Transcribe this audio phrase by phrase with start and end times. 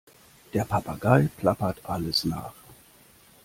[0.55, 2.55] Der Papagei plappert alles nach.